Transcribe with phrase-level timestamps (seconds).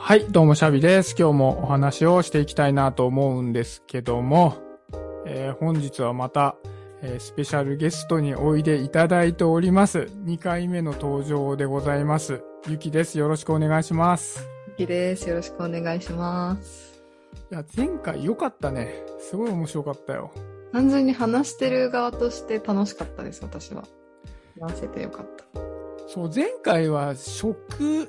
[0.00, 1.14] はい、どうもシャビです。
[1.18, 4.56] 今日もお話をしていきたいなと思うんですけども、
[5.26, 6.56] えー本日はまた、
[7.02, 10.08] えースペシャルゲストにおいでいただいております。
[10.24, 12.42] 2回目の登場でございます。
[12.68, 13.18] ゆきです。
[13.18, 14.48] よろしくお願いします。
[14.78, 15.28] ゆきです。
[15.28, 17.02] よろしくお願いします。
[17.50, 18.94] いや、前回良かったね。
[19.18, 20.30] すごい面白かったよ。
[20.72, 23.84] 単純に話してる側として楽しかったです、私は。
[24.60, 25.44] 話せてよかった。
[26.06, 28.08] そう、前回は食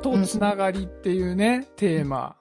[0.00, 2.36] とつながりっていうね、テーマ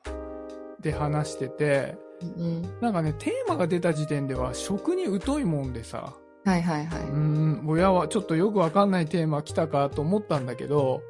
[0.81, 2.61] で話してて、うん。
[2.81, 6.13] なんかね、テーマが出た時点では食に疎いもんでさ、
[6.45, 11.01] はいはいはうーん、親はちょっとよくわかんないテーマ来たかと思ったんだけど、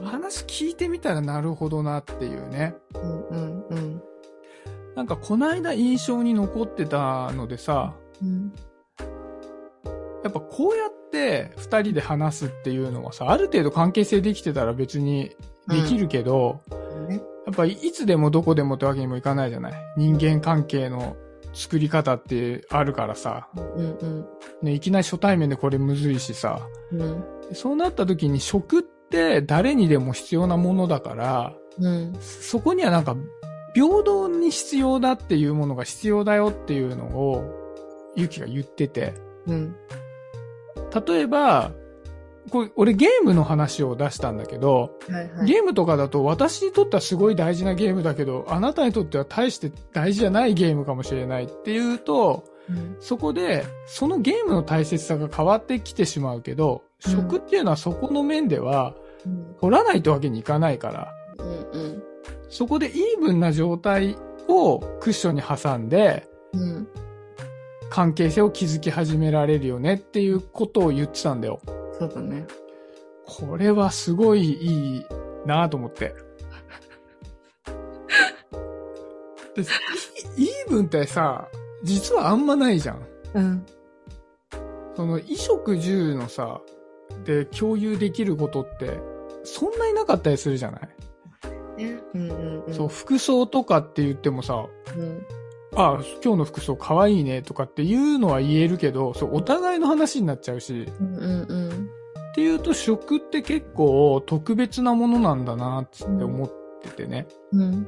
[0.00, 0.04] い。
[0.04, 2.74] 話聞いてみたらなるほどなっていうね。
[2.94, 4.02] うんうんうん。
[4.96, 8.52] なんかこないだ印象に残ってたのでさ、うん。
[10.22, 15.34] やっぱこうやって二人で話すっていうのはさ、ある程度関係性できてたら別に
[15.70, 16.60] できるけど、
[17.08, 17.22] ね。
[17.46, 19.72] やっぱいつでもどこでもってわけにもいかないじゃない？
[19.96, 21.16] 人間関係の
[21.52, 24.26] 作り方ってあるからさ、うんうん。
[24.62, 26.60] ね、いきなり初対面でこれむずいしさ、
[26.92, 27.24] うん。
[27.52, 32.14] そうなった時に食って誰にでも必要なものだから、うん。
[32.20, 33.16] そこにはなんか
[33.74, 37.44] 平等に必要だっていうものが必要だよっていうのを
[38.14, 39.14] ゆきが言ってて、
[39.46, 39.74] うん。
[41.06, 41.72] 例えば、
[42.48, 45.46] これ俺ゲームの話を出したんだけど、はいはい。
[45.46, 58.94] ゲームとかだと私にとってはすごい大事なゲームだけど、あなたにとっては大して大事じゃないゲームかもしれないっていうと、うんそこでそのゲームの大切さが変わってきてしまうけど、うん食っていうのはそこの面では
[59.26, 62.02] うん取らないってわけにいかないから、うんうん。
[62.48, 64.16] そこでイーブンな状態
[64.48, 66.88] をクッションに挟んで、うん。
[67.90, 71.60] 関係性を築き始められるよねっていうことを言ってたんだよ。
[72.00, 72.46] そうだね。
[73.26, 75.06] これはすごいいい
[75.44, 76.14] なと思って。
[79.54, 79.62] で
[80.38, 81.46] イイーブンってさ、
[81.82, 83.06] 実はあんまないじゃん。
[83.34, 83.66] うん。
[84.96, 86.62] その衣食住のさ、
[87.24, 88.98] で共有できることって、
[89.44, 90.88] そんなになかったりするじゃない、
[91.76, 92.00] ね。
[92.14, 92.74] うんうんうん。
[92.74, 94.66] そう、服装とかって言ってもさ、
[94.96, 95.26] うん。
[95.76, 101.69] あ今日の服装可愛いねとかっていうのは言えるけど、そう、お互いの話になっちゃうし、うんうんうん。
[102.40, 106.50] っていうと食って結構特別なものなんだなつって思っ
[106.82, 107.26] ててね。
[107.52, 107.86] うん。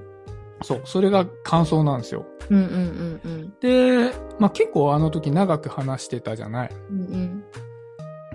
[0.62, 2.26] そう、それが感想なんですよ。
[2.50, 3.54] うんうんうんうん。
[3.60, 6.70] で、まあ、結構あの時長く話してたじゃない。
[6.90, 7.44] うんうん。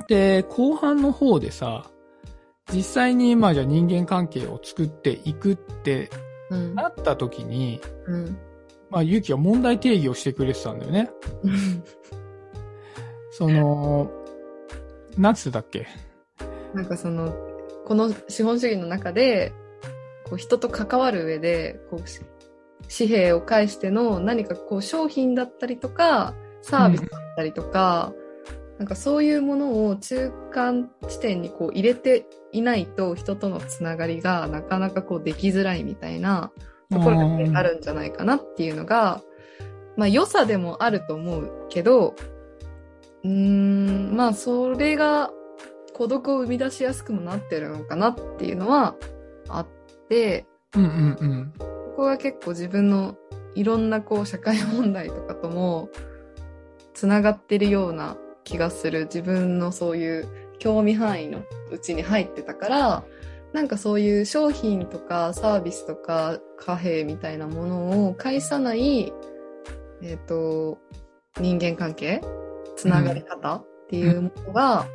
[0.07, 1.85] で、後半の方でさ、
[2.73, 6.09] 実際にまあじゃあ人間関係を作っていくって
[6.49, 6.73] うん。
[6.73, 8.37] なった時に、うん。
[8.89, 11.11] まあ、ゆきは問題定義をしてくれてたんだよね。
[11.43, 11.83] うん。
[13.29, 14.09] その、
[15.15, 15.85] なんつってたっけ？
[16.73, 17.33] なんかその、
[17.85, 19.53] この資本主義の中で、
[20.25, 21.99] こう人と関わる上で、こう
[22.89, 28.13] 紙幣を介しての何かこう商品だったりとか、サービスだったりとか、
[28.77, 36.51] なんかそういうものを中間地点にこう入れていないと人とのつながりがなかなかこうできづらいみたいな
[36.91, 39.21] ところがあるんじゃないかなっていうのが、
[39.95, 42.15] まあ良さでもあると思うけど、
[43.23, 45.31] うーん、まあそれが
[45.97, 48.95] 孤独を生み出しやすくもなってるのかなっていうのは
[49.49, 49.67] あっ
[50.09, 51.53] て、うんうんうん。
[51.57, 53.15] ここが結構自分の
[53.55, 55.89] いろんなこう社会問題とかとも
[56.93, 60.27] つながってるような気がする自分のそういう
[60.59, 61.41] 興味範囲の
[61.71, 63.03] うちに入ってたから
[63.53, 69.11] なんかそういう商品とかサービスとか貨幣みたいなものを介さない
[70.03, 70.77] えっ、と
[71.39, 72.21] 人間関係
[72.75, 74.85] つながり方っていうものが、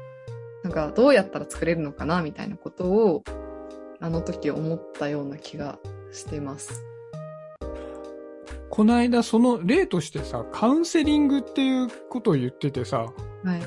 [0.62, 3.24] なんかどうやったら作れるのかなみたいなことを
[4.00, 5.78] あの時思ったような気が
[6.12, 6.84] してます。
[8.70, 13.00] この間その例としてさ、カウンセリングっていうことを言っててさ、
[13.44, 13.60] はい。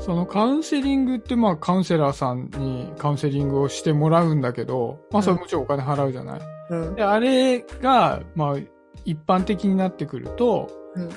[0.00, 6.40] そのカウンセリングってまあカウンセラーさんにカウンセリングをしてもらうんだけど、まあそれもちろんお金払うじゃない。
[6.70, 6.94] うん。
[6.94, 8.56] で、あれが、まあ
[9.04, 11.08] 一般的になってくると、うん。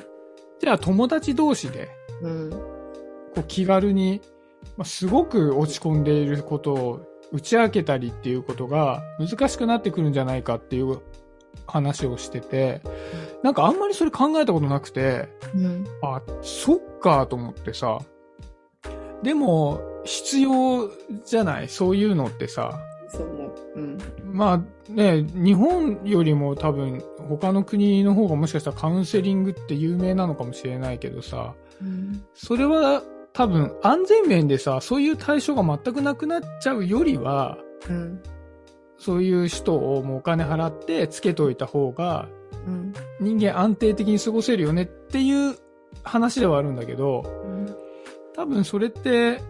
[0.59, 1.89] じゃあ友達同士で、
[2.21, 2.49] うん。
[2.49, 4.21] こう気軽に、
[4.77, 7.01] まあ、すごく落ち込んでいることを
[7.31, 10.99] 打ち明けたりっていうことが難しくなってくるんじゃないかっていう
[11.67, 12.81] 話をしてて、
[13.43, 15.85] なんかあんまりそれ考えたことなくて、うん。
[16.03, 17.99] あ、そっかと思ってさ。
[19.23, 20.89] でも、必要
[21.25, 21.69] じゃない？
[21.69, 22.79] そういうのってさ。
[23.07, 23.53] そう思う。
[23.75, 23.97] うん。
[24.31, 32.23] まあね、日本よりも多分他の国の方がもしかしたらカウンセリングって有名なのかもしれないけどさ、うん。
[32.35, 33.01] それは
[33.35, 37.57] 多分安全面でさ、そういう対象が全くなくなっちゃうよりは、
[37.89, 38.23] うん。
[38.97, 42.29] そういう人をもうお金払ってつけといた方が、
[42.65, 42.93] うん。
[43.19, 45.57] 人間安定的に過ごせるよねっていう
[46.03, 47.23] 話ではあるんだけど、
[48.35, 49.41] 多分それって、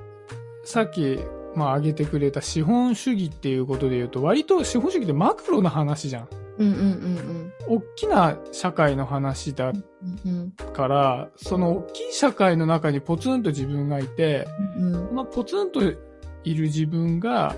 [0.63, 1.19] さっき、
[1.55, 6.27] まあ挙げてくれた資本主義っていうことで言うと、割と資本主義ってマクロな話じゃん。
[6.57, 9.83] うんうんうん大きな社会の話だうん。
[10.25, 14.47] うんから、その大きい社会の中にポツンと自分がいて、
[14.77, 15.07] うん。
[15.07, 17.55] このポツンといる自分が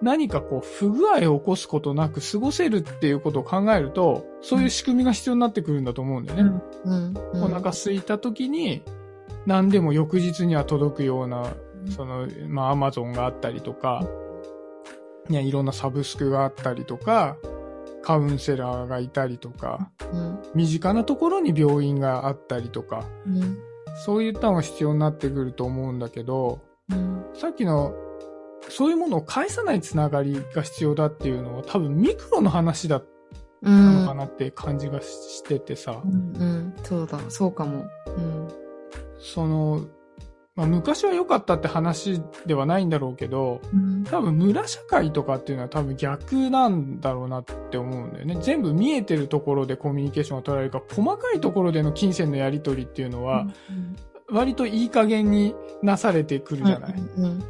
[0.00, 6.60] 何かこう不具合を起こすことなく過ごせるっていうことを考えると、そういう仕組みが必要になってくるんだと思うんだよね。
[6.84, 7.14] うん。
[7.32, 7.42] うん。
[7.44, 8.82] お腹空いた時に
[9.46, 11.54] 何でも翌日には届くような、
[11.96, 14.06] その、まあアマゾンがあったりとか、
[15.30, 17.36] いろんなサブスクがあったりとか、
[18.02, 20.38] カウンセラーがいたりとか、うん。
[20.54, 23.58] 身近なところに病院があったりとか、うん。
[24.04, 26.60] そういったのが必要になってくると思うんだけど、
[26.90, 27.24] うん。
[27.34, 27.94] さっきの、
[28.68, 33.06] そういうものを返さないつながりが必要だっていうのは多分ミクロの話だっ
[33.62, 33.74] うん。
[33.74, 36.12] たのかなって感じがしててさ、うん。
[36.36, 36.74] うん。
[36.84, 37.18] そうだ。
[37.28, 37.86] そうかも。
[38.06, 38.48] うん。
[39.18, 39.82] その、
[40.58, 44.02] まあ、昔は良かったって話ではないんだろうけど、うん。
[44.02, 48.36] 多分村社会とかっていうのは多分逆なんだろうなって思うんだよね。
[48.42, 53.46] 全部見えてるところでコミュニケーションが取られるから、細かいところでの金銭のやり取りっていうのは、
[54.28, 56.94] 割といい加減になされてくるじゃない？
[56.98, 57.44] うん。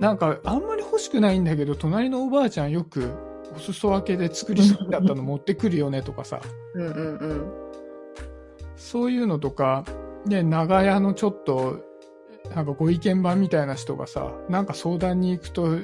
[0.00, 3.12] なんか、あんまり欲しくないんだけど、隣のおばあちゃんよく、
[3.54, 6.40] お裾分けで作りすぎだったの持ってくるよねとかさ、
[6.74, 6.86] うん。
[6.88, 7.16] うん。
[7.18, 7.52] うん。
[8.74, 9.84] そういうのとか、
[10.26, 11.80] で、長屋のちょっと、
[12.50, 15.78] なんかご意見番みたいな人がさ、なんか相談に行くと、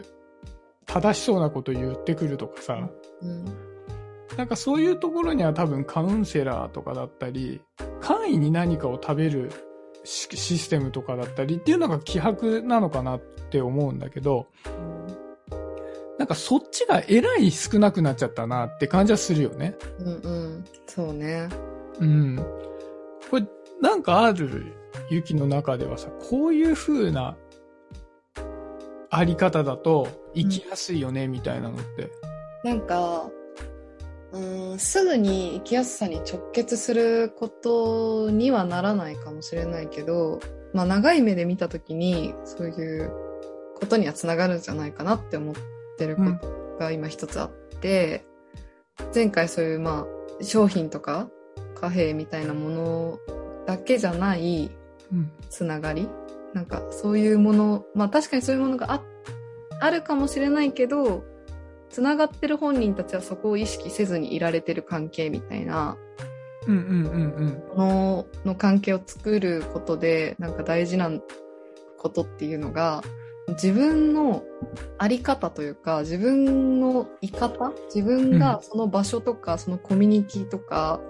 [0.86, 2.88] 正しそうなこと言ってくるとかさ、
[3.22, 3.44] うん。
[4.36, 7.60] なんかそういうところには多分カウンセラーとかだったり、
[8.00, 9.50] 簡易に何かを食べる
[10.04, 14.46] シシステムとかだったりっていうのが希薄なのかなって思うんだけど、
[16.18, 19.74] なんかそっちがえらい少なくなっちゃったなって感じはするよね。
[19.98, 20.06] うん。
[20.06, 20.10] う
[20.58, 20.64] ん。
[20.86, 21.48] そうね。
[21.98, 22.36] うん。
[23.30, 23.46] これ、
[23.80, 24.74] なんかある
[25.10, 27.36] 雪の中ではさ、こういう風な
[29.10, 32.10] あり方だと生きやすいよね、みたいなのって。
[32.62, 33.30] なんか、
[34.32, 40.40] うーん、すぐに生きやすさに直結することにはならないかもしれないけど、
[40.72, 43.10] まあ長い目で見たときに、そういう
[43.80, 45.54] ことにはつながるんじゃないかなって思っ
[45.98, 47.50] てることが今一つあっ
[47.80, 48.24] て、
[49.12, 50.06] 前回そういうま
[50.40, 51.28] あ商品とか
[51.74, 53.18] 貨幣みたいなもの
[53.66, 54.79] だけじゃないうん。
[55.48, 56.08] つながり？
[56.54, 59.02] なんかそういうもの、まあ確かにそういうものがあ
[59.80, 61.24] あるかもしれないけど、
[61.88, 65.96] つながってる本人たちはそこを意識せずにいられてる関係みたいな
[66.66, 67.76] うんうんうんうん。
[67.76, 71.10] ものの関係を作ることで、なんか大事な
[71.98, 73.02] ことっていうのが、
[73.48, 74.44] 自分の
[74.98, 77.72] あり方というか、自分の居方？
[77.92, 81.00] 自分がその場所とか、そのコミュニティとか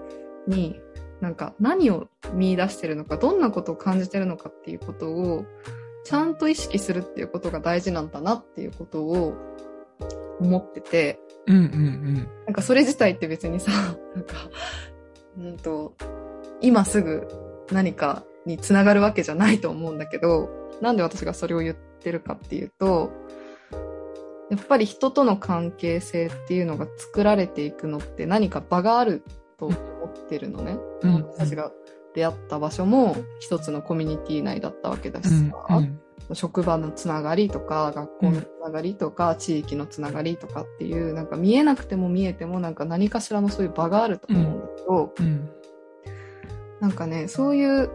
[0.47, 0.79] に、
[1.21, 5.45] なんか何を見出してるのか、どんなことを感じてるのかっていうことを、
[6.03, 9.35] ちゃんと意識するっていうことが大事なんだなっていうことを
[10.39, 12.27] 思ってて、うんうんうん。
[12.47, 13.71] なんかそれ自体って別にさ、
[14.15, 14.35] なんか、
[15.37, 15.93] うんと、
[16.59, 17.27] 今すぐ
[17.71, 20.49] 何かにつながるわけじゃないと思うんだけど、
[20.81, 23.11] なんで私がそれを言ってるかっていうと、
[24.49, 29.23] やっぱり人との関係性っていうのが作られていくのって何か場がある
[29.57, 29.71] と
[30.01, 30.77] 思ってるのね。
[31.01, 31.13] うん。
[31.15, 31.71] 私たちが
[32.13, 35.49] 出会った場所も一つのコミュニティ内だったわけだしうん。
[35.49, 36.35] さ、うん。
[36.35, 45.49] 職場のつながりとか、学校のつながりとか、地域のつながりとかっていう、なんか見えなくても見えてもなんか何かしらのそういう場があると思うんだけど、うん。
[46.79, 47.89] なんかね、そういう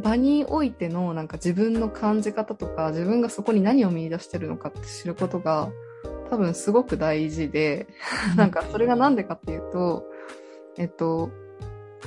[0.00, 5.70] 場においてのなんか自分の感じ方とか、自分がそこに何を見出してるのかって知ることが
[6.30, 7.86] 多分すごく大事で、
[8.36, 10.06] なんかそれがなんでかっていうと、
[10.78, 11.30] えっと、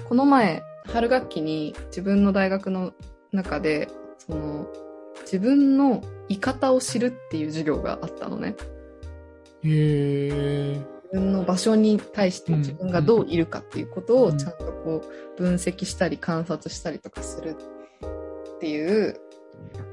[0.07, 2.93] この前、春学期に自分の大学の
[3.31, 4.67] 中で、その、
[5.21, 8.55] 自分の居方を知るっていう授業があったのね。
[9.63, 10.95] へえ。
[11.13, 15.01] 自分の場所に対して自分がどういるかっていうことをちゃんとこ
[15.37, 17.55] う分析したり観察したりとかする
[18.57, 19.19] っていう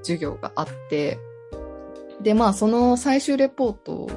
[0.02, 1.19] 授業があって、
[2.23, 4.09] で、まあその最終レポート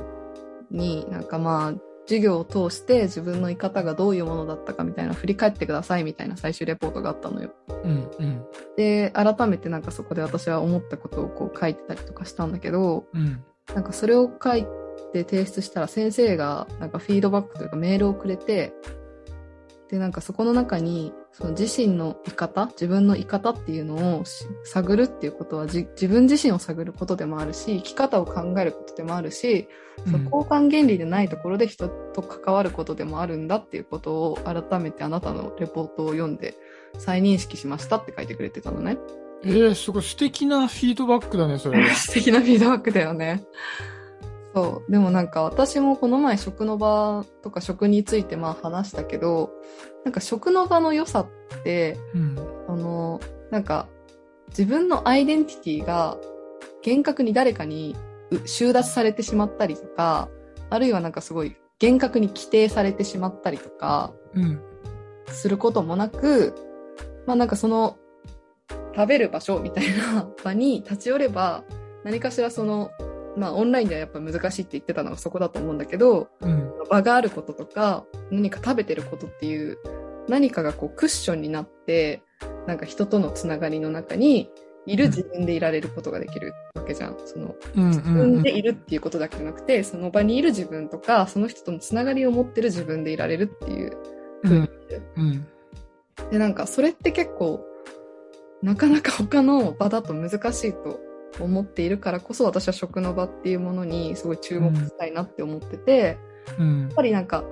[0.72, 1.74] になんかまあ
[2.06, 7.52] 授業を通して自分の居方がどういうものだったかみたいな振り返ってくださいみたいな最終レポートがあったのよ。
[7.84, 8.46] うんうん。
[8.78, 13.44] で、改めてなんかそこで私は思ったことをこう書いてたりとかしたんだけど、うん。
[13.74, 14.66] なんかそれを書い
[15.14, 18.74] て提出したら先生がなんかフィードバックというかメールをくれて、
[19.90, 24.24] で、なんかそこの中に、その自身の居方、自分の居方っていうのを
[24.64, 29.68] 探るっていうことは自分自身を探ることでもあるし、生き方を考えることでもあるし、
[30.06, 36.56] その交換原理でないところで人と関わることでもあるんだっていうことを改めてあなたのレポートを読んで
[36.98, 38.98] 再認識しましたって書いてくれてたのね。
[39.44, 41.86] ええー、すごい素敵なフィードバックだね、それ。
[41.96, 43.44] 素敵なフィードバックだよね。
[44.56, 44.92] そう。
[44.92, 49.52] でもなんか私もこの前食の場とか食についてまあ話したけど、
[50.06, 51.28] なんか食の場の良さっ
[51.64, 53.20] て、うん、あの、
[53.52, 53.90] なんか
[54.48, 56.18] 自分のアイデンティティが
[56.82, 57.98] 厳格に誰かに
[58.46, 60.30] 収奪されてしまったりとか、
[60.70, 64.14] あるいはなんかすごい厳格に規定されてしまったりとか、
[65.28, 66.56] することもなく、
[67.28, 67.98] まあなんかその
[68.96, 71.66] 食べる場所みたいな 場に立ち寄れば、
[72.06, 72.92] 何かしらその
[73.38, 79.78] まあオンラインではやっぱ難しいって言ってたのがそこだと思うんだけど、うん、場があることとか何か食べてることっていう
[80.28, 82.24] 何かがこうクッションになって
[82.68, 84.50] なんか人とのつながりの中に
[84.86, 87.18] いる自分でいられることができるわけじゃん。
[87.26, 93.98] その、自分でいるっていうことだけじゃなくて、その場にいる自分とか、その人とのつながりを持ってる自分でいられるっていう。
[94.44, 94.70] うん、
[95.16, 95.48] うん、
[96.30, 97.66] で、なんかそれって結構、
[98.62, 101.00] なかなか他の場だと難しいと
[101.40, 106.18] 思っているからこそ私は食の場っていうものにすごい注目したいなって思ってて、
[106.60, 107.44] うん、やっぱりなんか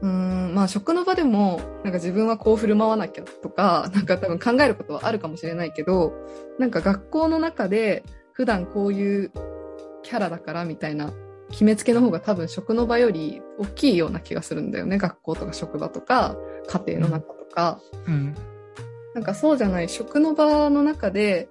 [0.00, 6.12] うんまあ食の場でもなんか自分はこう振る舞わなきゃとか なんか多分考えることはあるかもしれないけど
[6.58, 9.30] なんか学校の中で普段こういう
[10.02, 11.12] キャラだからみたいな
[11.50, 14.98] 決めつけの方が多分食の場より大きいような気がするんだよね。
[14.98, 18.34] 学校とか職場とか家庭の中とか、うん、
[19.14, 19.88] なんかそうじゃない。
[19.88, 21.48] 食の場の中で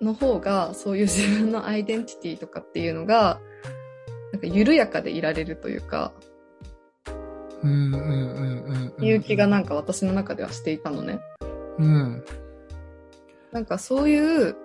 [0.00, 3.40] の方がそういう自分のアイデンティティとかっていうのが
[4.32, 6.12] なんか緩やかでいられるというか
[9.00, 11.20] いう気がなんか私の中ではしていたのね。
[11.78, 12.24] うん。
[13.52, 14.56] なんかそういう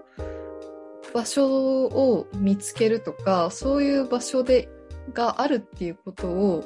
[1.13, 4.67] 場所を見つけるとかそういう場所で
[5.13, 6.63] があるっていうことを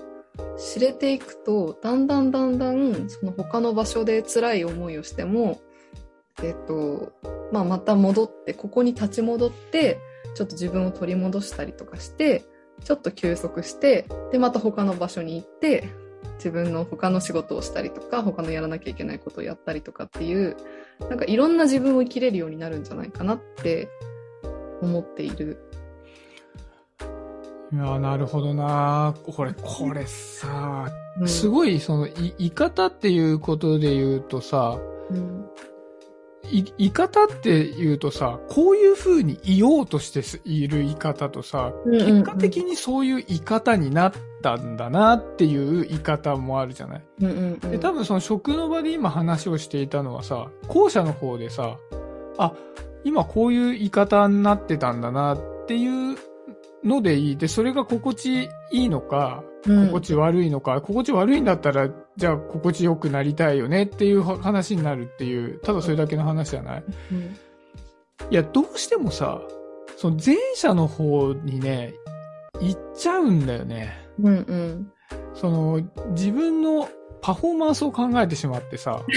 [0.57, 5.59] 知れていくとだんだんだんだんその他の場所で辛い思いをしても
[6.41, 7.13] えっと
[7.51, 9.99] まあ、また戻ってここに立ち戻って
[10.35, 12.43] ちょっと自分を取り戻したりとかして
[12.83, 15.89] ちょっと休息してでまた他の場所に行って
[16.37, 20.57] 自分の他の仕事をしたりとか他のやらなきゃいけないことをやったりとかっていう
[20.99, 23.89] なんかいろんな自分を生きれるようになるんじゃないかなって
[24.81, 25.57] 思っている。
[27.71, 29.15] いやなるほどな。
[29.25, 34.77] これ、これさ、うん、すごい、その、い、い方っていうことで言うとさ、
[35.09, 35.49] うん、
[36.51, 51.77] い、い方って言うとさ、こういう風にいようとしているい方とさ、結果的にそういうい方になったんだなっていうい方もあるじゃない、うんうんうん、で、多分その食の場で今話をしていたのはさ、後者の方でさ、
[52.37, 52.53] あ、
[53.03, 56.17] 今こういう言い方になってたんだなっていう
[56.83, 57.37] のでいい。
[57.37, 67.19] で、それが心地いいのか、心地悪いのか、うん、心地悪いんだったら、じゃあ心地よくなりたいよねっていう話になるっていう、ただそれだけの話じゃない、うん、
[68.29, 69.41] いや、どうしてもさ、
[69.97, 71.93] その前者の方にね、
[72.59, 73.93] 行っちゃうんだよね。
[74.21, 74.91] うんうん。
[75.33, 76.87] その、自分の
[77.21, 79.01] パフォーマンスを考えてしまってさ、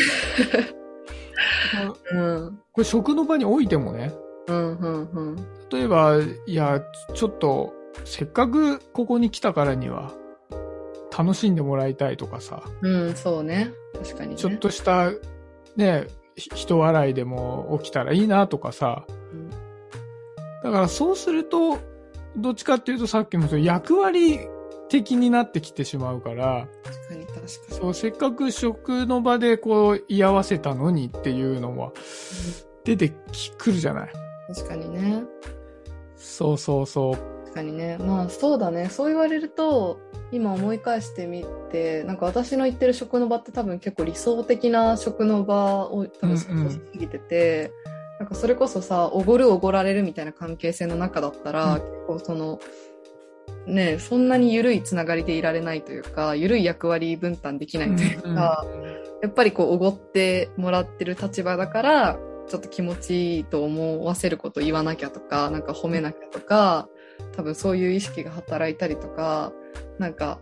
[2.13, 4.15] うん、これ食の場においてもね、
[4.47, 5.37] うんうんうん、
[5.71, 6.81] 例えば、いや、
[7.15, 7.75] ちょっと、
[8.05, 10.13] せっかくここに来たからには、
[11.17, 12.63] 楽しんでもらいたいとかさ。
[12.83, 13.73] うん、そうね。
[13.95, 15.13] 確かに、ね、ちょっとした、
[15.77, 19.07] ね、人笑いでも起きたらいいなとかさ。
[19.33, 21.79] うん、だからそうすると、
[22.37, 24.41] どっちかっていうとさっきもそ役割
[24.89, 26.69] 的になってきてしまうから。
[26.85, 27.49] 確かに確かに。
[27.69, 31.93] そう、せっかく食の場でこう居合わせたのにっていうのは、
[32.85, 33.13] 出て
[33.59, 34.13] くるじゃない。
[34.55, 35.25] 確かにね。
[36.17, 37.15] そうそうそう。
[37.45, 37.97] 確かにね。
[37.99, 38.89] まあそうだね。
[38.91, 39.99] そう言われると、
[40.33, 52.59] 今思い返してみて、なんか私の言ってる食の場って多分結構理想的な食の場を多分想像しすぎてて、うんうん、なんかそれこそさ、おごるおごられるみたいな関係性の中だったら、うん、結構その、
[53.67, 58.91] ね、そんなに緩いつながりでいられないというか、緩い役割分担できないというか、うんうん、
[59.23, 62.19] やっぱりこう、おごってもらってる立場だから、
[62.49, 66.89] ちょっと気持ちいいと思わせること言わなきゃとか、なんか褒めなきゃとか、
[67.37, 69.53] 多分そういう意識が働いたりとか、
[69.99, 70.41] なんか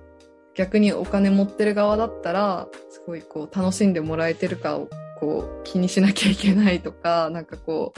[0.54, 4.88] 逆にお金持ってる側だったら、すごいこう楽しんでもらえてるかを
[5.18, 7.92] こう気にしなきゃいけないとか、なんかこ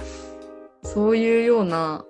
[0.82, 2.04] う、そういうような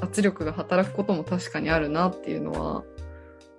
[0.00, 2.84] 圧力が働くことも確かにあるなっていうのは、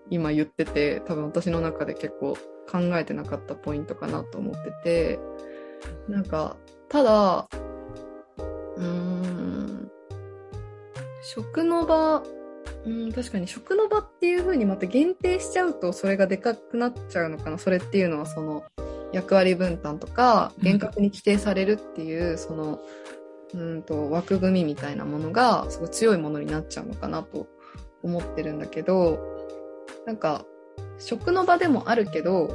[0.10, 2.38] 今言ってて、多分私の中で結構
[2.72, 5.20] 考えてなかったポイントかなと思ってて、
[6.08, 6.58] なんか、
[6.88, 7.48] ただ、
[8.78, 9.92] うーん、
[11.22, 12.24] 食の場、
[12.90, 17.60] うん、確かに食の場っていう風にまた限定しちゃうとそれがでかくなっちゃうのかな。
[17.60, 18.64] それっていうのはその
[19.14, 22.80] 役割分担とかうん厳格に規定されるっていう、その、
[23.54, 27.48] うんと枠組みみたいなものがすごい強いものになっちゃうのかなと
[28.04, 29.20] 思ってるんだけど、
[30.06, 30.46] なんか
[31.00, 32.50] 食の場でもあるけど、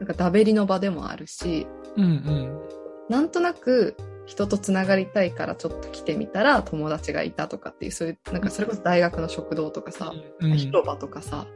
[0.00, 1.66] なんかダベリの場でもあるし、
[1.96, 2.60] うんうん。
[3.08, 11.46] なんとなく人とつながりたいからちょっと来てみたら友達がいたとかっていう、そういう、なんかそれこそ大学の食堂とかさ、うん広場とかさ、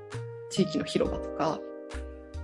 [0.51, 1.61] 地域の広場とか、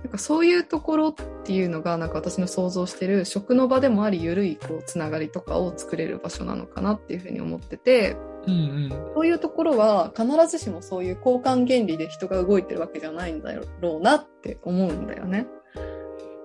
[0.03, 1.13] なんかそういうところっ
[1.43, 8.15] ていうのが、なんか私の想像してる食の場でもあり、ゆるいこうつながりとかを作れる場所なのかなっていうふうに思ってて、
[8.47, 8.55] うんう
[8.87, 8.89] ん。
[9.15, 15.47] そういうところは必ずしもそういう交換原理で人が動いてるわけじゃないんだろうなって思うんだよね。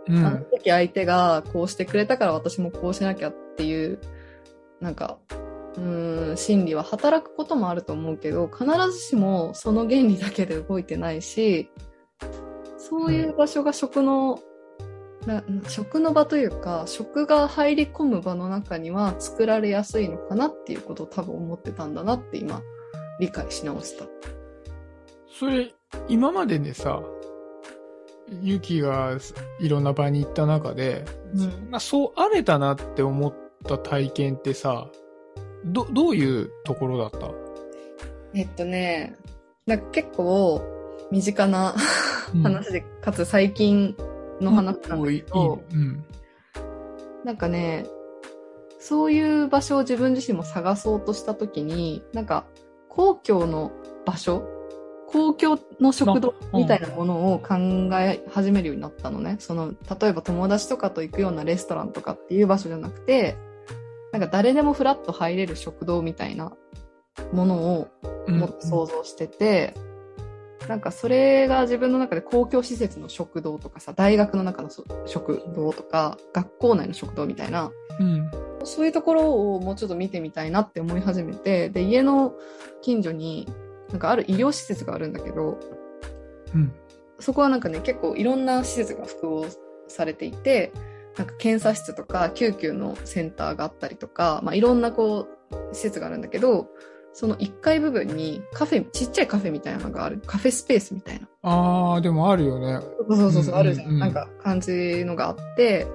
[0.08, 3.98] うんあの時相手がこうしてくれたから私もこうしなきゃっていう、
[4.80, 5.18] なんか、
[5.76, 11.70] うーん、心理は働くこともあると思うけど、必ずしもその原理だけで動いてないし、
[12.78, 14.40] そういう場所が食の、
[15.26, 22.62] な食の場というか、食が入り込む場の中には作られやすいのかなっていうことを多分思ってたんだなって今、
[23.20, 24.06] 理解し直した。
[25.38, 25.70] それ、
[26.08, 27.02] 今まででさ、
[28.42, 29.18] ユキが
[29.60, 34.88] いろんな場に行った中で、うんまあ、そうあれたなって思った体験ってさ、
[35.64, 37.30] ど、どういうところだった？
[38.34, 39.16] えっとね、
[39.66, 40.62] なんか結構
[41.10, 41.74] 身近な
[42.42, 43.96] 話で、かつ最近
[44.40, 46.04] の話なんだいいいけど、うん。
[47.24, 47.86] なんかね、
[48.78, 52.46] そういう場所を自分自身も探そうとしたときに、なんか
[52.88, 53.72] 公共の
[54.06, 54.42] 場所
[55.12, 57.56] 公共の食堂みたいなものを考
[57.98, 59.36] え始めるようになったのね。
[59.40, 63.36] その、例えば友達とかと行くようなレストランとかっていう場所じゃなくて、
[64.12, 66.52] なんか誰でもフラッと入れる食堂みたいな
[67.32, 67.88] ものを
[68.28, 69.74] もっと想像してて、
[70.68, 78.30] なんかそれが自分の中で公共施設の食堂とかさ、大学の中のそ食堂とか、学校内の食堂みたいな、うん。
[78.64, 82.34] そういうところをもうちょっと見てみたいなって思い始めて、で、家の
[82.82, 83.48] 近所に、
[83.90, 85.58] なんかある医療施設があるんだけど、
[86.54, 86.72] うん。
[87.18, 89.46] そこはなんかね、結構いろんな施設が複合
[89.88, 90.72] されていて、
[91.20, 96.68] なんか検査室とか救急のセンターがあったりとか、まあいろんなこう、施設があるんだけど、
[97.12, 100.22] その1階部分にカフェ、ちっちゃいカフェみたいなのがある。
[100.24, 101.28] カフェスペースみたいな。
[101.42, 102.80] ああ、でもあるよね。
[103.06, 103.86] そうそうそうそう、あるじゃん。
[103.88, 105.86] うんうんなんか感じのがあって、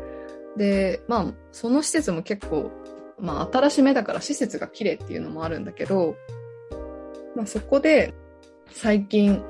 [0.57, 2.69] で、まあ、その施設も結構、
[3.19, 6.15] まあ、新しめだから施設が綺麗っていうのもあるんだけど、
[7.35, 8.13] まあ、そこで、
[8.69, 9.43] 最近、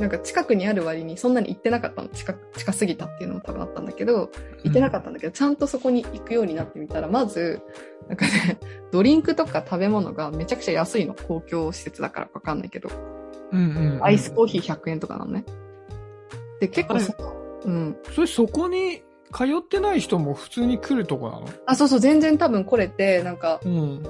[0.00, 2.08] なんか近くにある割にそんなに行ってなかったの。
[2.08, 4.30] 近く、近すぎたっていうのも多分あったんだけど、
[4.64, 7.60] 行ってなかったんだけど、ちゃんとそこに行くようになってみたら、まず、
[8.08, 8.58] なんかね、
[8.90, 11.14] ドリンクとか食べ物がめちゃくちゃ安いの。
[11.14, 12.88] 公共施設だからかわかんないけど。
[13.52, 14.04] うんうんうん。
[14.04, 15.44] アイスコーヒー100円とかなのね。
[16.60, 17.14] で、結構そ、
[17.64, 17.96] うん。
[18.14, 21.46] それそこに通ってない人も普通に来るとこなの？
[21.66, 24.02] あ、そうそう、全然多分来れて、なんか、うん。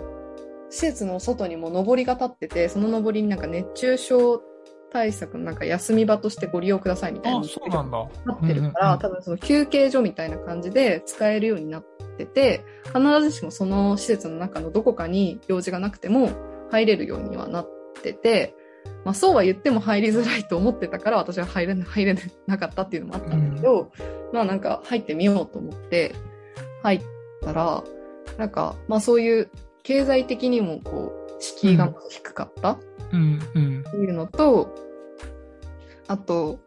[0.71, 4.41] 施設の外にも上りが立ってて、その上りになんか熱中症
[4.93, 8.09] 対策のなんか休み場としてご利用くださいみたいなあのそうなんだ。
[8.27, 11.85] 立ってるから、うんうんうん多分その休憩所みたいな感じで使えるようになっ
[12.17, 16.31] てて、必ずしもその施設の中のどこかに用事がなくても
[16.71, 17.69] 入れるようにはなっ
[18.03, 18.55] てて、
[19.05, 23.91] まあそうは言っても入りづらいと思ってたから私は入れな入れなかったっていうのもあったんだけど、
[24.33, 26.15] まあなんか入ってみようと思って
[26.83, 27.03] 入っ
[27.43, 27.83] たら、
[28.39, 29.51] なんかまあそういう
[29.83, 32.79] 経済的にもこう敷居が低かった。
[33.13, 33.85] うんうん。
[33.87, 34.75] っていうのと、
[36.07, 36.61] あと、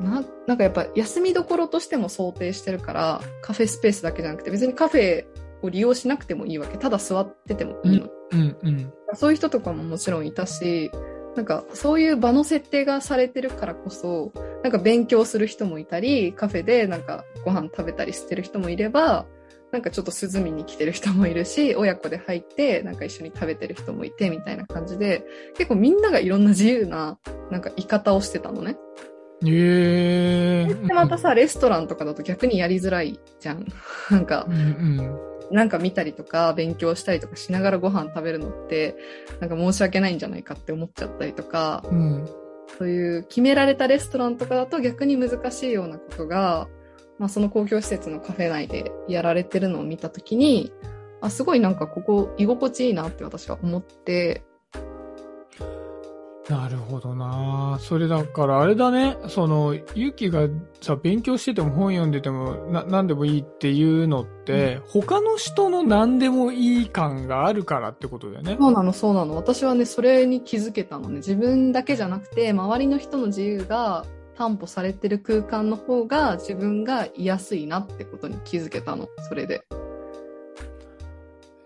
[0.00, 5.24] な、なんかやっぱ休みどころとしても想定してるから、カフェスペースだけじゃなくて別にカフェ
[5.62, 6.78] を利用しなくてもいいわけ。
[6.78, 8.08] ただ座っててもいいの。
[8.30, 8.92] うんうん。
[9.14, 10.90] そういう人とかももちろんいたし、
[11.36, 19.26] なんかそういう場の設定がされてるからこそ、なんか勉強する人もいたり、カフェでなんかご飯食べたりしてる人もいれば、
[19.72, 25.24] なんかちょっと涼みに来てる人もいるし、 親子で入ってなんか一緒に食べてる人もいてみたいな感じで、
[25.56, 27.18] 結構みんながいろんな自由な
[27.50, 28.76] なんか居方をしてたのね。
[29.44, 30.66] へえ。
[30.66, 33.66] で、またさ、レストランとかだと逆にやりづらいじゃん。
[34.10, 35.54] なんかう、んうん。
[35.54, 38.96] なんか見たりとか勉強したりとかしながらご飯食べるのって、
[39.40, 42.28] なんか申し訳ないんじゃないかって思っちゃったりとか、うん。
[42.78, 46.68] そういう決められたレストランとかだと逆に難しいようなことが、
[47.18, 50.72] まあその公共施設のカフェ内でやられてるのを見たときに、
[51.20, 54.42] あ、すごいなんかここ居心地いいなって私は思って、
[56.48, 60.48] なるほどなそれだからあれだね、その、ゆきが
[60.80, 68.56] さ、勉強してても本読んでても、な、何でもいいっていうのって、他の人の何でもいい感があるからってことだよね。
[68.58, 69.36] そうなの、そうなの。
[69.36, 71.16] 私はね、それに気づけたのね。
[71.16, 74.06] 自分だけじゃなくて、周りの人の自由が
[74.38, 79.08] 担保されてる空間の方が自分が居やすいなってことに気づけたの。
[79.28, 79.64] それで。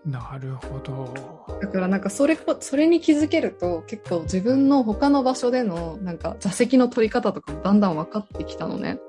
[0.03, 1.13] なるほど。
[1.61, 8.99] だからなんかそれこ、それに気づけると結構自分の他の場所でのなんか座席の取り方とかもだんだん分かってきたのね。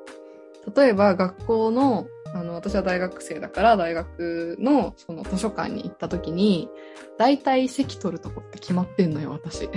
[0.77, 6.69] 例えば学校の、あの、私は大学生だから大学のその図書館に行った時に、
[7.19, 9.71] 大体席取るとこって決まってんのよ、私。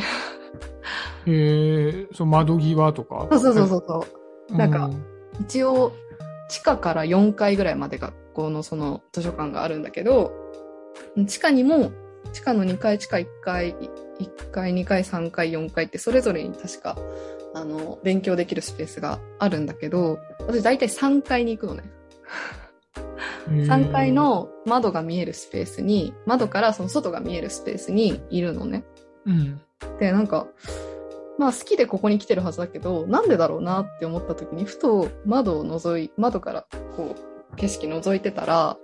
[1.28, 3.28] へえ、そう、窓際とか？
[3.32, 4.08] そうそうそうそうそ
[4.54, 4.58] う。
[4.58, 4.94] なんかう
[5.42, 5.92] 一応、
[6.50, 10.32] 地下から4階ぐらいまで学校のその図書館があるんだけど、
[11.28, 11.92] 地下にも、
[12.34, 13.76] 地下の2階、地下1階、
[14.20, 16.98] 1階、2階、3階、4階ってそれぞれに確か、
[17.54, 21.84] あの、勉強できるスペースがあるんだけど、私大体3階に行くのね。
[23.50, 28.84] へー3階、の窓が見えるスペースに、窓からその外が見えるスペースにいるのね。
[29.26, 29.62] うん。
[30.00, 30.48] で、なんか、
[31.38, 37.16] まあ好きでここに来てるはずだけど、なんでだろうなって思った時に、ふと窓を覗い、窓からこ
[37.54, 38.78] う、景色覗いてたら、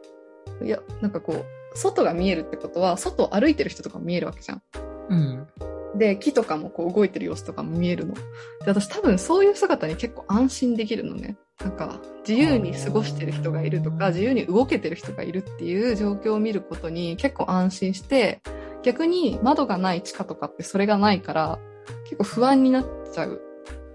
[0.61, 1.45] いや、なんかこう、
[1.77, 4.61] 外が見えるってことは、外を歩いてる人とかも見えるわけじゃん。
[5.09, 5.47] うん。
[5.95, 8.13] で、木とかもこう動いてる様子とかも見えるの。
[8.13, 8.21] で、
[8.67, 11.37] 私多分そういう姿に結構安心できるのね。
[11.61, 18.41] なんか、自由に過ごしてる人がいるとか、自由に動けてる人がいるっていう状況を見ることに結構安心して、
[18.81, 21.59] 逆に窓がない地下とかってそれがないから、
[22.03, 23.41] 結構不安になっちゃう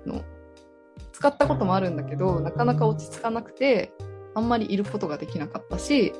[0.06, 0.22] の。
[1.12, 3.92] 使ったこともあるんだけど、なかなか落ち着かなくて、
[4.34, 6.12] あんまりいることができなかったし、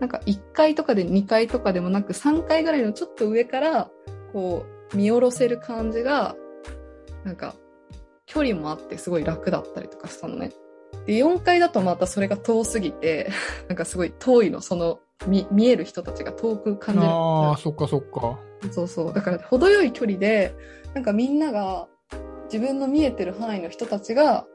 [0.00, 3.90] なんか1階とかで2階とかでもなく3階ぐらいのちょっと上から、
[4.32, 6.36] こう、見下ろせる感じが、
[7.24, 7.54] なんか、
[8.26, 10.52] 距離もあってすごい楽だったりとかしたのね。
[11.06, 13.30] で、4階だとまたそれが遠すぎて、
[13.68, 17.06] なんかすごい遠いの、その、見、見える人たちが遠く感じる。
[17.08, 18.38] ああ、そっかそっか。
[18.70, 19.12] そうそう。
[19.12, 20.54] だから、程よい距離で、
[20.94, 21.88] なんかみんなが、
[22.52, 24.46] 自分の見えてる範囲の人たちが、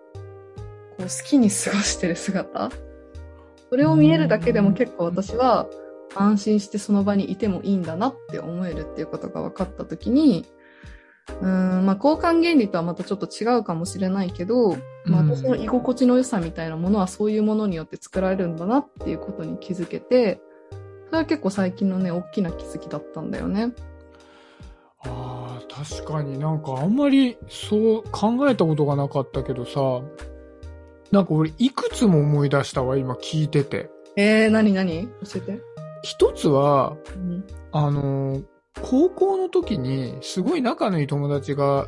[0.98, 2.70] こう好きに過ごしてる姿
[3.70, 5.68] それを見えるだけでも結構私は
[6.16, 10.46] 安心してその場にいてもいいんだなって思えるっていうことが分かったときに、
[11.42, 20.40] うーん、まあ交換原理とはまたちょっと違うかもしれないけど、まあうん私の居心地の良さみたいなものはそういうものによって作られるんだなっていうことに気づけて、
[21.08, 23.74] それは結構最近のね、大きな気づきだったんだよね。
[25.08, 30.02] ああ、確かになんかあんまりそう考えたことがなかったけどさ、
[31.12, 33.90] なんか俺いくつも思い出したわ、今聞いてて。
[34.16, 35.62] えー、なになに教えて。
[36.02, 37.44] 一つは、うん。
[37.72, 38.46] あのー
[38.82, 41.88] 高校の時にすごい仲のいい友達が、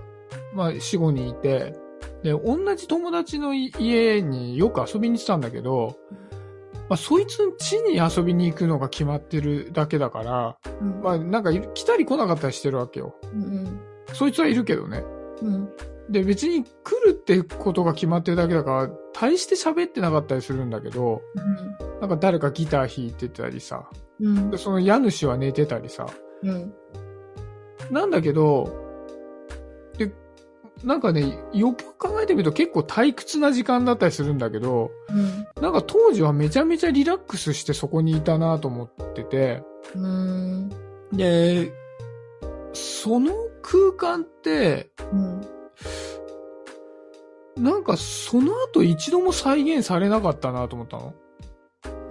[0.53, 1.75] まあ、4、5人いて、
[2.23, 5.97] で、同じ友達の家によく遊びに来たんだけど、
[6.89, 11.01] まあ、そいつん家に遊びに行くのが決まってるだけだから、うん。
[11.01, 13.15] まあ、なんか来たり来なかったりしてるわけよ。
[13.33, 13.79] うん
[14.13, 15.03] そいつはいるけどね。
[15.41, 15.69] うん。
[16.09, 21.21] で、別に来るってことが決まってるだけだから、大して喋ってなかったりするんだけど、
[21.99, 24.49] なんか誰かギター弾いてたりさ、うん。
[24.49, 26.07] でその家主は寝てたりさ、
[26.43, 26.73] うん。
[27.91, 28.86] なんだけど、で、
[30.83, 35.61] なんかね、よく考えてみると結構退屈な時間だったりするんだけど、うん。
[35.61, 39.63] なんか当時はめちゃめちゃリラックスしてそこにいたなと思ってて、
[39.95, 40.69] うん。
[41.11, 41.71] で、
[42.73, 45.41] その空間って、うん。
[47.63, 51.13] なんかその後一度も再現されなかったなと思ったの。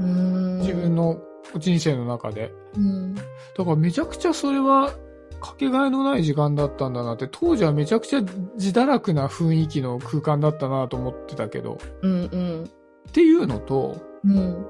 [0.00, 0.58] うん。
[0.58, 1.20] 自分の
[1.58, 2.52] 人生の中で。
[2.76, 3.14] うん。
[3.14, 3.22] だ
[3.56, 4.92] からめちゃくちゃそれは
[5.40, 12.12] かけがえのない時間だったんだなって、当時はめちゃくちゃ自堕落な雰囲気の空間だったなと思ってたけど、うん。
[12.12, 12.64] うん。
[13.08, 14.66] っていうのと、うん。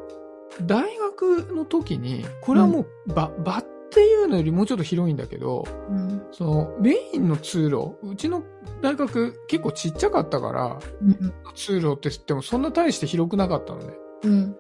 [0.62, 6.22] 大学の時に、これはもう場、場っていうのよりもうちょっと広いんだけど、うん。
[6.32, 8.42] そのメインの通路、うちの
[8.82, 11.32] 大学結構ちっちゃかったから、うん。
[11.54, 13.94] 通路って言ってもそんな大して広くなかったのね。
[14.24, 14.56] うん。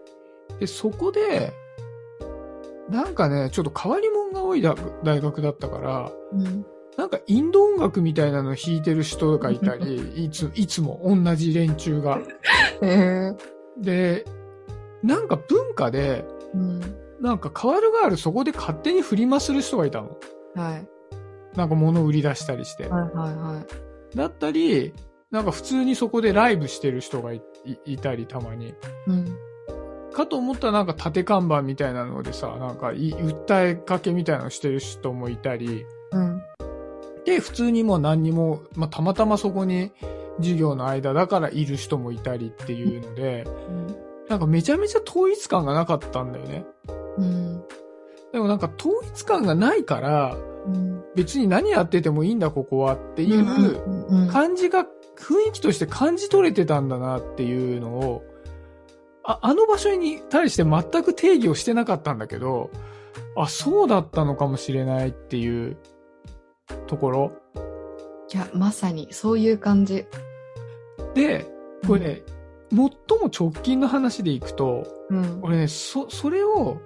[0.58, 1.52] で、そこで、
[2.88, 6.66] なんかね、ちょっと変わり者が多い大大学だったから、うん。
[6.96, 12.20] なんかインド音楽みたいなの弾いてる人がいたり、 いつ、いつも同じ連中が。
[12.80, 13.36] へえ。
[13.78, 14.24] で、
[15.02, 16.80] なんか文化で、うん。
[17.20, 20.16] なんか変わるがあるそこで勝手に振りまする人がいたの。
[20.54, 20.88] はい。
[21.56, 22.88] なんか物を売り出したりして。
[22.88, 23.62] はいはいは
[24.14, 24.94] だったり、
[25.30, 28.68] なんか普通にそこでライブしてる人がいいいたりたまに。
[28.68, 28.74] い。
[29.08, 29.36] うん。
[30.16, 36.38] かと思ったらなんか縦看板みたいなのでさ、なんかい訴えかけみたいなのしてる人もいたり、うん。
[36.38, 36.42] っ
[37.26, 39.92] で、普通にもう何にも、まあ、たまたまそこに
[40.38, 43.96] 授業の間だからいる人もいたりっていうので、うん。
[44.28, 46.64] なんかめちゃめちゃ統一感がなかったんだよね。
[47.18, 47.64] うん。
[48.32, 50.34] でもなんか統一感がないから、
[50.66, 51.04] うん。
[51.14, 53.44] 別に何やっててもいいんだここはっていう
[54.08, 54.28] うん。
[54.28, 58.22] 感じが、雰囲気として感じ取れてたんだなっていうのを、
[59.26, 62.70] ああの場所に対して全く定義をしてなかったんだけど、
[63.36, 65.76] あ、そうだったのかもしれないっていう
[66.86, 67.32] ところ？
[68.32, 70.06] いや、まさに、そういう感じ。
[71.14, 71.46] で、
[71.86, 72.22] これね、
[72.70, 72.90] 最も
[73.32, 75.40] 直近の話でいくと、うん。
[75.42, 76.80] 俺ね、そ、それを、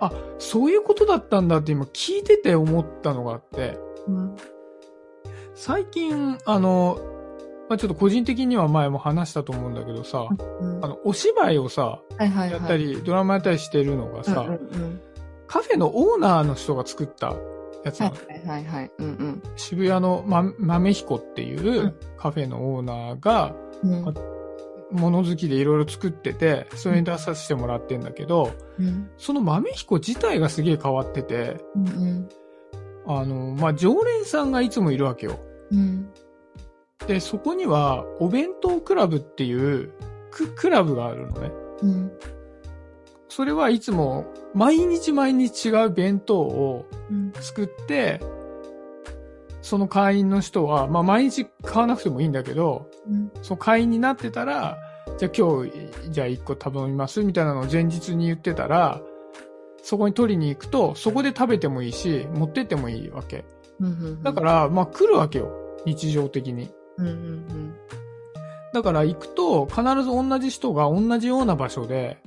[0.00, 4.36] あ、そういうことだったんだって今聞いてて思ったのがあって、うん。
[5.54, 6.98] 最近、あの、
[7.72, 10.28] まあ、ちょっと個人的には前も話したと思うんだけどさ、
[10.60, 12.50] うんあの、お芝居をさ、はいはいはい。
[12.50, 15.00] やったり、ドラマやったりしてるのがさ、うんうんうん。
[15.46, 17.34] カフェのオーナーの人が作った
[17.82, 18.36] やつなはの。
[18.36, 18.90] いはいはい。
[18.98, 19.42] うんうん。
[19.56, 24.12] 渋谷のま、豆彦っていううんカフェのオーナーが、うんあ
[24.90, 32.28] 物好きでいろいろ作ってて、それに出させてもらってんだけど、うんその豆彦自体がすげえ変わってて、うん
[33.06, 35.38] あの、まあ、常連さんがいつもいるわけよ。
[35.70, 36.10] うん
[37.06, 39.92] で、そこには、お弁当クラブっていう
[40.30, 41.50] ク、クラブがあるのね。
[41.82, 42.12] うん
[43.34, 48.20] それはいつも、毎日毎日違う弁当をうん作って、
[49.62, 54.76] その会員の人は、まあ、毎日買わなくてもいいんだけど、うんその会員になってたら、
[55.16, 55.72] じゃあ今日、
[56.10, 59.00] じゃあ1個頼みますみたいなのを前日に言ってたら、
[59.82, 63.46] そこに取りに行くと、そこで食べてもいいし、持ってってもいいわけ。
[63.80, 65.50] うんだから、まあ来るわけよ。
[65.86, 66.70] 日常的に。
[67.06, 67.52] うんうん
[68.72, 72.18] だから行くと、必ず同じ人が同じような場所で、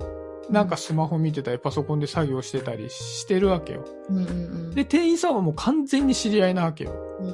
[0.48, 3.84] なんかスマホ見てたり、パソコンで作業してたりしてるわけよ。
[4.08, 4.32] うんうんう
[4.70, 4.74] ん。
[4.74, 6.92] で、店員さんはもう完全に知り合いなわけよ。
[7.18, 7.32] うんうん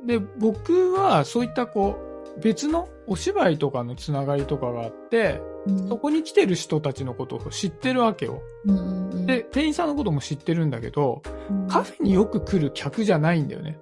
[0.00, 0.06] うん。
[0.06, 1.98] で、僕はそういったこ
[2.36, 5.88] う、別のお芝居とかのつながりとかがあって、うん。
[5.88, 8.40] そこに来てる人たちのことを知ってるわけよ。
[8.64, 9.26] うんうんうん。
[9.26, 11.68] で、店員さんのことも知ってるんだけど、うん。
[11.68, 13.78] カフェによく来る客じゃないんだよね。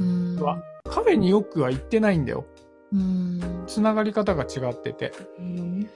[0.00, 0.36] うん。
[0.40, 2.44] はカフェによくは行ってないんだよ。
[2.92, 5.12] うんつながり方が違ってて。
[5.38, 5.88] うん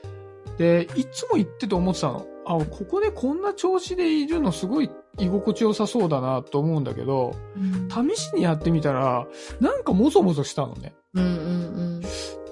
[0.58, 2.26] で、いつも行ってて思ってたの。
[2.44, 7.34] あ、ここでこんな調子でいるのすごい居心地良さそうだなと思うんだけど、
[7.88, 9.26] 試しにやってみたら、
[9.58, 10.94] なんかもぞもぞしたのね。
[11.14, 12.02] うんうん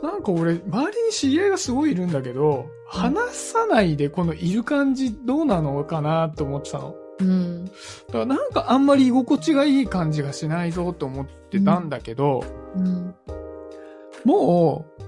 [0.03, 6.95] なんか俺、周りに知り合いがすごいいるんだけど、話さないでこのいる感じどうなのかなって思ってたの。
[7.21, 7.65] うん。
[7.67, 7.71] だ
[8.13, 12.45] からなんかあんまり居心地がいい感じがしないぞと思ってたんだけど、
[12.77, 13.15] うん
[14.25, 15.03] もう、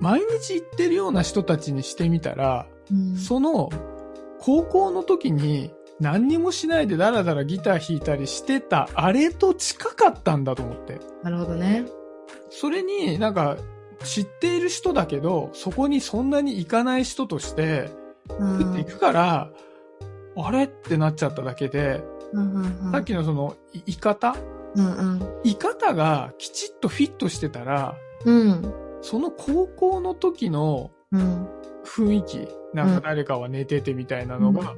[0.00, 3.16] 毎日行ってるような人たちにしてみたら、うん。
[3.16, 3.70] その、
[4.40, 11.00] 高校の時に何にもしないでダラダラギター弾いたりしてた、あれと近かったんだと思って。
[11.22, 11.86] なるほどね。
[12.50, 13.56] それになんか、
[14.04, 17.90] 知っている人だけど、そこにそんなに行かない人として、
[18.38, 18.74] うん。
[18.74, 19.50] 行くから、
[20.36, 20.64] あれ？
[20.64, 22.92] ってなっちゃっただけで、うんうんうん。
[22.92, 24.34] さっきのその、い居方？
[24.74, 25.40] うんうん。
[25.44, 28.74] 居方がきちっとフィットしてたら、うん。
[29.02, 31.48] その高校の時のうん。
[31.84, 34.74] 雰囲気、なんか誰かは寝ててみたいなのが、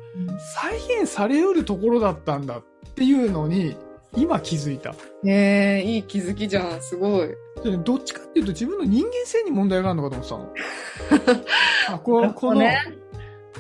[0.55, 2.63] 再現されうるところだったんだっ
[2.95, 3.77] ていうのに、
[4.17, 4.95] 今気づいた。
[5.25, 6.83] へえいい気づきじゃん。
[6.83, 7.29] すごい。
[7.63, 11.45] でどっちかっていうと自分の人間性に問題があるのかと思ってたの。
[11.97, 12.63] あここの、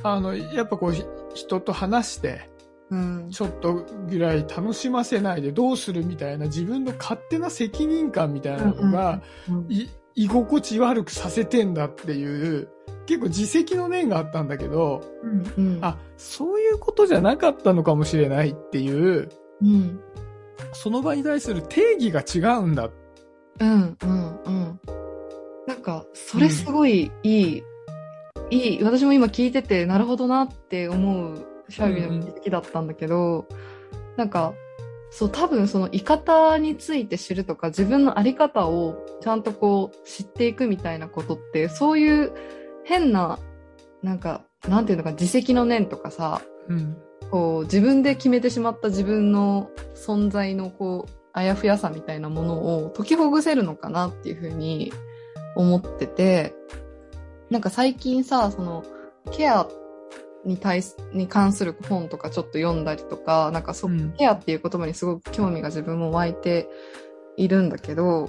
[0.04, 2.48] あの、やっぱこう、ひ人と話して、
[2.90, 3.30] うん。
[3.30, 9.22] ちょっとぐらい楽しませないでどうするみたいな自分の勝手な責任感みたいなのが、
[10.14, 12.68] 居心地悪くさせてんだっていう、
[13.06, 15.02] 結構自責の念があったんだけど、
[15.56, 15.76] うん。
[15.76, 15.78] うん。
[15.82, 19.28] あ、そういうことじゃなかったのかもしれないっていう、
[19.62, 20.00] うん
[20.72, 22.90] その場に対する定義が違うんだ。
[23.60, 23.96] うん。
[24.02, 24.40] うん。
[24.44, 24.80] うん。
[25.66, 27.62] なんかそれすごいいい、
[28.50, 33.46] いい私も今聞いててなるほどなって思うシャイビの気づきだったんだけど、
[34.16, 34.54] なんか
[35.10, 42.32] そう多分その言い方について知るとか自分の在り方をちゃんとこう知っていくみたいなことってそういう
[42.84, 43.38] 変な
[44.02, 46.96] なんかなんていうのか自責の念とかさうん。
[47.30, 54.92] こう自分で決めてしまった自分の存在のこうあやふやさみたいなものを解きほぐせるのかなっていうふうに
[55.56, 56.54] 思ってて
[57.50, 58.84] なんか最近さその
[59.30, 59.68] ケア
[60.44, 66.68] に対すに関する本とかちょっと読んだりとかなんかそ、うんケアっていう言葉にすごく興味が自分も湧いて
[67.36, 68.28] いるんだけど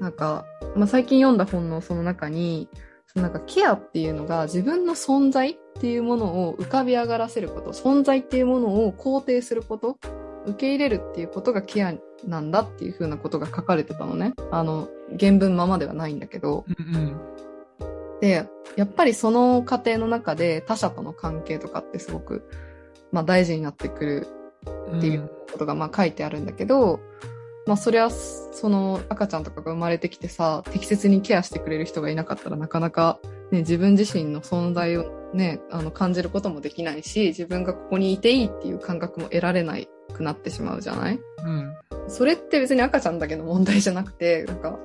[0.00, 0.44] なんか、
[0.76, 2.68] まあ、最近読んだ本のその中に
[3.06, 9.98] そのなんかケアっていうのが自分の存在っていうものを浮かび上がらせること存在っていうものを肯定すること
[10.46, 11.94] 受け入れるっていうことがケア
[12.26, 14.32] なんだっていうふうなことが書かれてたのね。
[14.50, 16.64] あの、原文ままではないんだけど。
[16.66, 17.20] うんうん。
[18.20, 22.48] で、やっぱりその過程の中で他者との関係とかってすごく、
[23.12, 24.26] まあ大事になってくる
[24.98, 27.00] っていうことがまあ書いてあるんだけど、
[27.66, 33.18] まあそれはその赤ちゃんとかが生まれてきてさ、適切にケアしてくれる人がいなかったらなかなか
[33.50, 41.20] ね、自分自身の存在をね、あの感じることもできないし、自分がここにいていいっていう感覚も得られないくなってしまうじゃない？
[41.44, 41.74] うん。
[42.08, 44.78] それって別に赤ちゃんだけの問題じゃなくて、なんか、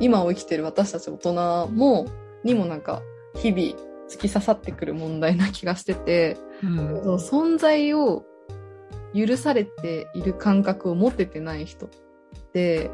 [0.00, 2.06] 今を生きてる私たち大人も、
[2.44, 3.02] にもなんか、
[3.34, 3.62] 日々
[4.08, 7.16] 突き刺さってくる問題な気がしてて、うん。
[7.16, 8.24] 存在を
[9.14, 11.88] 許されている感覚を持ててない人っ
[12.52, 12.90] て、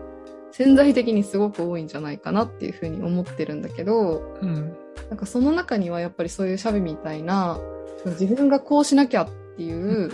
[0.53, 4.77] 潜在的にすごく多いんじゃないかなっていうふうに思ってるんだけど、うん。
[5.11, 7.59] なんかその中にはやっぱりそういうシャビみたいな、
[8.05, 10.11] 自分がこうしなきゃっていう、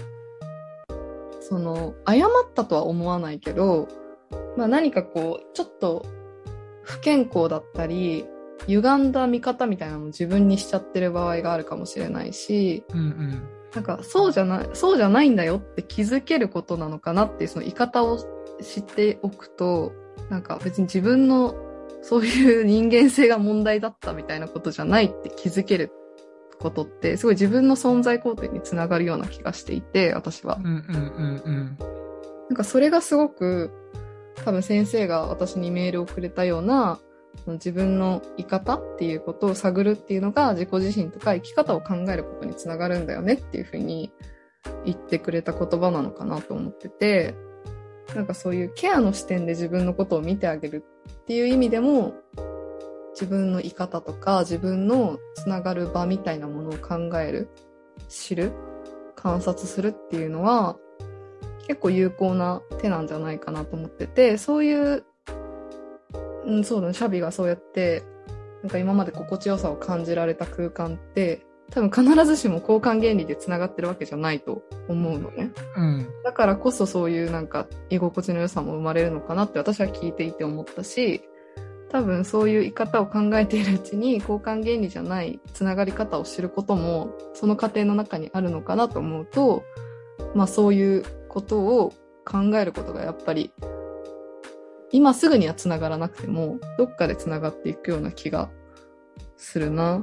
[1.41, 3.89] その、誤ったとは思わないけど、
[4.57, 6.07] まあ何かこう、ちょっと
[6.83, 8.25] 不健康だったり、
[8.67, 13.49] 歪んだ見方みたいなのを自分にしちゃってる場合があるかもしれないし、うんうん。
[13.75, 18.19] なんかそうじゃない、そうじゃないんだよって気づけることなのかなっていうその言い方を
[18.61, 19.93] 知っておくと、
[20.29, 21.55] なんか別に自分の
[22.03, 25.93] そういう人間性が問題だったみたいなことじゃないって気づける
[26.59, 30.67] ことって、すごい自分の存在肯定につながるような気がしていて、私はうん。
[30.67, 31.79] うんうんうん。
[32.49, 33.71] なんかそれがすごく、
[34.45, 36.99] 多分先生が私にメールをくれたような、
[37.47, 44.13] 自分の生き方っていうことを探るっていうのが自己自身とか生き方を考えることにつながるんだよねっていうふうに
[44.85, 47.35] 言ってくれた言葉なのかなと思ってて、
[48.15, 52.15] なんかそういうケアの視点で自分のことを見てあげるっていう意味でも、
[53.13, 57.49] 自分の生き方とか自分のつながる場みたいなものを考える、
[58.09, 58.53] 知る、
[59.15, 60.77] 観察するっていうのは、
[61.67, 65.05] 結構有効な手なんじゃないかなと思ってて、そういう、
[66.47, 68.03] うん、そうだね、シャビがそうやって、
[68.63, 75.53] なんか今まで心地よさを感じられた空間って、多分必ずしも交換原理で繋がってるわけじゃないと思うのね。
[75.77, 76.09] うん。
[76.25, 81.23] だからこそそういうなんか居心地の良さも生まれるのかなって私は聞いていて思ったし、
[81.91, 89.65] 多分そういう生き方を考えているうちに交換原理じゃないつながり方を知ることもその過程の中にあるのかなと思うと、
[90.35, 91.93] まあそういうことを
[92.25, 93.53] 考えることがやっぱり
[94.93, 98.51] 今すぐには繋がらなくてもどっかで繋がっていくような気が
[99.37, 100.03] するな。